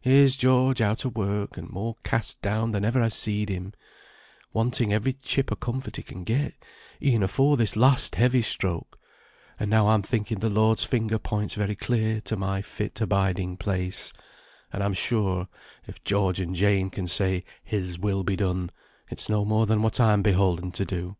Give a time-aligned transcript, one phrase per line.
[0.00, 3.72] Here's George out o' work, and more cast down than ever I seed him;
[4.52, 6.54] wanting every chip o' comfort he can get,
[7.00, 8.98] e'en afore this last heavy stroke;
[9.60, 14.12] and now I'm thinking the Lord's finger points very clear to my fit abiding place;
[14.72, 15.46] and I'm sure
[15.86, 18.72] if George and Jane can say 'His will be done,'
[19.08, 21.16] it's no more than what I'm beholden to do."